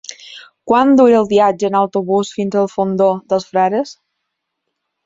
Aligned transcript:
Quant 0.71 0.93
dura 0.99 1.19
el 1.25 1.27
viatge 1.35 1.69
en 1.71 1.77
autobús 1.81 2.33
fins 2.39 2.59
al 2.63 2.73
Fondó 2.75 3.13
dels 3.35 3.51
Frares? 3.53 3.97